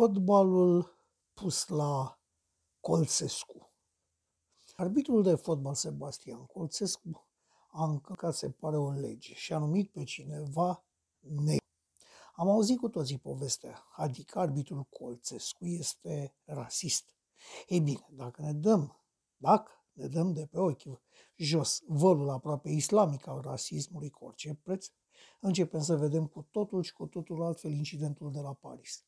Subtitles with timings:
[0.00, 0.96] fotbalul
[1.34, 2.20] pus la
[2.80, 3.72] Colțescu.
[4.76, 7.28] Arbitrul de fotbal Sebastian Colțescu
[7.70, 10.84] a încălcat, se pare, o lege și a numit pe cineva
[11.20, 11.64] negru.
[12.34, 17.14] Am auzit cu toții povestea, adică arbitrul Colțescu este rasist.
[17.66, 19.00] Ei bine, dacă ne dăm,
[19.36, 21.00] dacă ne dăm de pe ochi
[21.36, 24.86] jos vălul aproape islamic al rasismului cu orice preț,
[25.40, 29.04] începem să vedem cu totul și cu totul altfel incidentul de la Paris.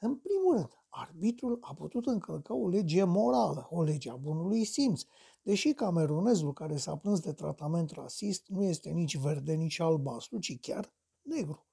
[0.00, 5.02] În primul rând, arbitrul a putut încălca o lege morală, o lege a bunului simț,
[5.42, 10.60] deși camerunezul care s-a plâns de tratament rasist nu este nici verde, nici albastru, ci
[10.60, 10.92] chiar
[11.22, 11.66] negru.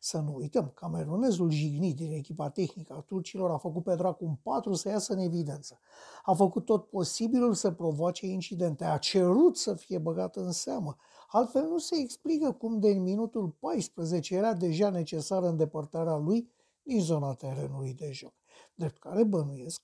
[0.00, 4.34] Să nu uităm, camerunezul jignit din echipa tehnică a turcilor a făcut pe dracu un
[4.34, 5.80] patru să iasă în evidență.
[6.24, 10.96] A făcut tot posibilul să provoace incidente, a cerut să fie băgat în seamă.
[11.28, 16.50] Altfel nu se explică cum de în minutul 14 era deja necesară îndepărtarea lui
[16.82, 18.34] din zona terenului de joc.
[18.74, 19.82] Drept care bănuiesc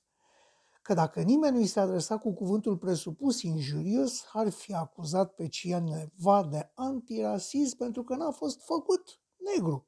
[0.83, 5.49] că dacă nimeni nu i se adresa cu cuvântul presupus injurios, ar fi acuzat pe
[5.49, 9.22] cineva de antirasism pentru că n-a fost făcut
[9.55, 9.87] negru.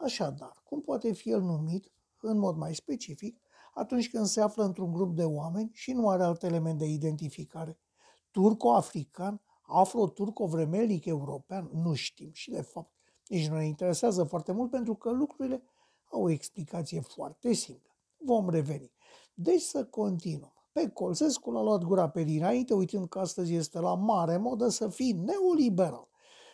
[0.00, 3.40] Așadar, cum poate fi el numit, în mod mai specific,
[3.74, 7.78] atunci când se află într-un grup de oameni și nu are alt element de identificare?
[8.30, 11.70] Turco-african, afro-turco-vremelic european?
[11.72, 12.92] Nu știm și, de fapt,
[13.28, 15.62] nici nu ne interesează foarte mult pentru că lucrurile
[16.10, 17.96] au o explicație foarte simplă.
[18.16, 18.92] Vom reveni.
[19.34, 20.52] Deci să continuăm.
[20.72, 24.88] Pe Colțescu l-a luat gura pe dinainte, uitând că astăzi este la mare modă să
[24.88, 26.08] fii neoliberal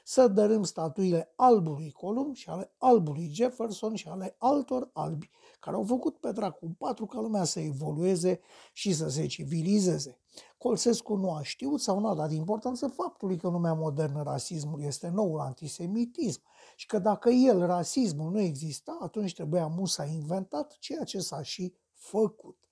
[0.06, 5.84] să dărâm statuile albului Columb și ale albului Jefferson și ale altor albi, care au
[5.84, 8.40] făcut pe dracu patru ca lumea să evolueze
[8.72, 10.18] și să se civilizeze.
[10.58, 15.08] Colsescu nu a știut sau nu a dat importanță faptului că lumea modernă rasismul este
[15.08, 16.42] noul antisemitism
[16.76, 21.74] și că dacă el, rasismul, nu exista, atunci trebuia Musa inventat ceea ce s-a și
[21.92, 22.63] făcut.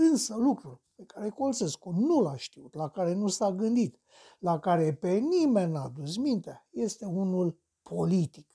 [0.00, 3.98] Însă lucrul pe care Colțescu nu l-a știut, la care nu s-a gândit,
[4.38, 8.48] la care pe nimeni n-a dus mintea, este unul politic.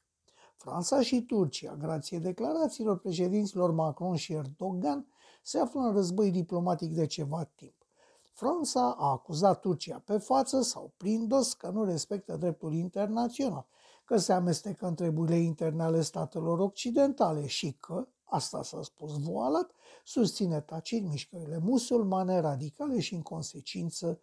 [0.55, 5.07] Franța și Turcia, grație declarațiilor președinților Macron și Erdogan,
[5.41, 7.87] se află în război diplomatic de ceva timp.
[8.31, 13.67] Franța a acuzat Turcia pe față sau prin dos că nu respectă dreptul internațional,
[14.05, 19.71] că se amestecă în treburile interne ale statelor occidentale și că, asta s-a spus voalat,
[20.03, 24.21] susține tacit mișcările musulmane radicale și, în consecință,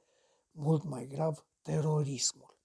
[0.50, 2.58] mult mai grav, terorismul.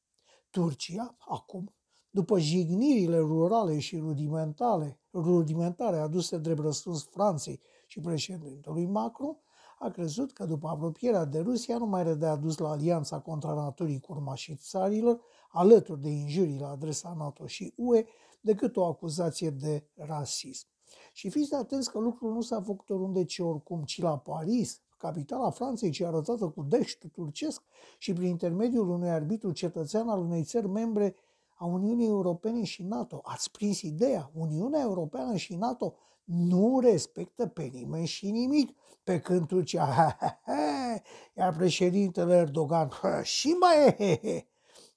[0.50, 1.74] Turcia, acum,
[2.10, 9.38] după jignirile rurale și rudimentale, rudimentare aduse drept răspuns Franței și președintelui Macron,
[9.80, 13.54] a crezut că după apropierea de Rusia nu mai era de adus la alianța contra
[13.54, 18.06] naturii cu urmașii țarilor, alături de injurii la adresa NATO și UE,
[18.42, 20.68] decât o acuzație de rasism.
[21.14, 25.50] Și fiți atenți că lucrul nu s-a făcut oriunde ce oricum, ci la Paris, capitala
[25.50, 27.62] Franței, ce arătată cu dești turcesc
[27.98, 31.16] și prin intermediul unui arbitru cetățean al unei țări membre
[31.56, 33.22] a Uniunii Europene și NATO.
[33.24, 34.32] Ați prins ideea?
[34.34, 38.76] Uniunea Europeană și NATO nu respectă pe nimeni și nimic.
[39.04, 41.02] Pe când Turcia, he, he, he,
[41.38, 44.48] iar președintele Erdogan, he, și mai he, he, he.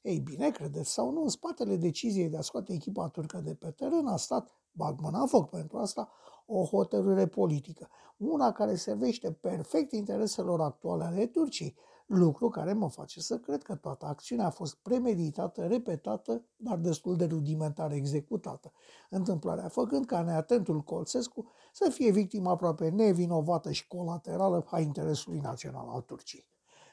[0.03, 3.71] Ei bine, credeți sau nu, în spatele deciziei de a scoate echipa turcă de pe
[3.71, 5.51] teren a stat bag mâna foc.
[5.51, 6.09] Pentru asta,
[6.47, 13.21] o hotărâre politică, una care servește perfect intereselor actuale ale Turciei, lucru care mă face
[13.21, 18.73] să cred că toată acțiunea a fost premeditată, repetată, dar destul de rudimentar executată,
[19.11, 25.89] întâmplarea făcând ca neatentul Colțescu să fie victima aproape nevinovată și colaterală a interesului național
[25.89, 26.47] al Turciei.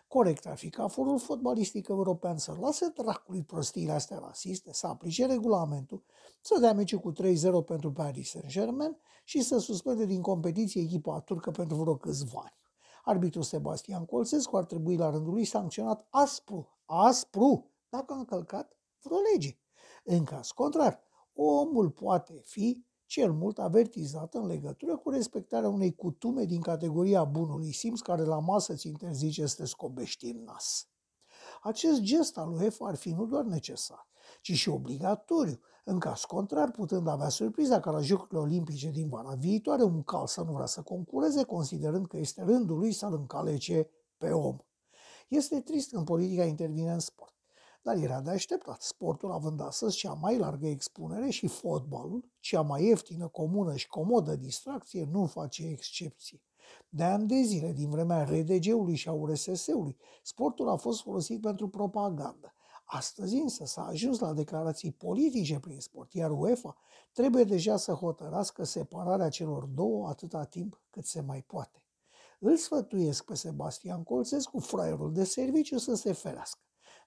[0.07, 5.25] Corect ar fi ca forul fotbalistic european să lase dracului prostiile astea rasiste, să aplice
[5.25, 6.03] regulamentul,
[6.45, 7.15] să dea meciul cu 3-0
[7.65, 12.57] pentru Paris Saint-Germain și să suspende din competiție echipa turcă pentru vreo câțiva ani.
[13.03, 19.17] Arbitrul Sebastian Colțescu ar trebui la rândul lui sancționat aspru, aspru, dacă a încălcat vreo
[19.33, 19.57] lege.
[20.03, 20.99] În caz contrar,
[21.33, 27.71] omul poate fi cel mult avertizat în legătură cu respectarea unei cutume din categoria bunului
[27.71, 30.87] simț care la masă ți interzice să te scobești în nas.
[31.61, 34.07] Acest gest al lui ar fi nu doar necesar,
[34.41, 39.35] ci și obligatoriu, în caz contrar putând avea surpriza ca la Jocurile Olimpice din vara
[39.35, 43.89] viitoare un cal să nu vrea să concureze, considerând că este rândul lui să-l încalece
[44.17, 44.57] pe om.
[45.27, 47.33] Este trist când politica intervine în sport.
[47.81, 52.83] Dar era de așteptat, sportul având astăzi cea mai largă expunere și fotbalul, cea mai
[52.83, 56.41] ieftină, comună și comodă distracție, nu face excepție.
[56.89, 61.69] De ani de zile, din vremea RDG-ului și a URSS-ului, sportul a fost folosit pentru
[61.69, 62.53] propagandă.
[62.85, 66.77] Astăzi însă s-a ajuns la declarații politice prin sport, iar UEFA
[67.11, 71.83] trebuie deja să hotărască separarea celor două atâta timp cât se mai poate.
[72.39, 76.59] Îl sfătuiesc pe Sebastian Colțescu, fraierul de serviciu, să se ferească.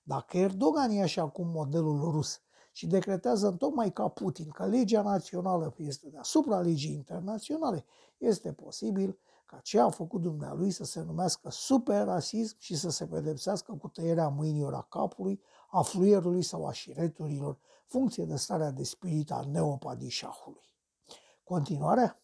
[0.02, 2.40] Dacă Erdogan e așa cum modelul rus
[2.72, 7.84] și decretează tocmai ca Putin că legea națională este deasupra legii internaționale,
[8.18, 13.06] este posibil ca ce a făcut dumnealui să se numească super rasism și să se
[13.06, 18.82] pedepsească cu tăierea mâinilor a capului, a fluierului sau a șireturilor, funcție de starea de
[18.82, 20.76] spirit a neopadișahului.
[21.44, 22.22] Continuarea?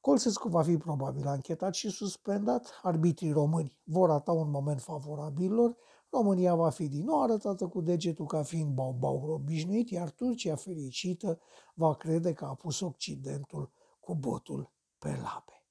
[0.00, 5.76] Colțescu va fi probabil anchetat și suspendat, arbitrii români vor ata un moment favorabil lor,
[6.10, 11.40] România va fi din nou arătată cu degetul ca fiind bau-bau obișnuit, iar Turcia fericită
[11.74, 15.64] va crede că a pus Occidentul cu botul pe labe.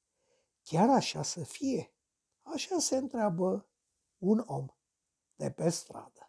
[0.64, 1.94] Chiar așa să fie?
[2.42, 3.68] Așa se întreabă
[4.18, 4.66] un om
[5.36, 6.10] de pe stradă.
[6.10, 6.29] thank you